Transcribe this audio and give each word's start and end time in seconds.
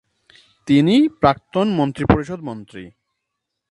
তিনি 0.67 0.95
প্রাক্তন 1.21 1.67
মন্ত্রিপরিষদ 1.73 2.39
মন্ত্রী। 2.39 2.83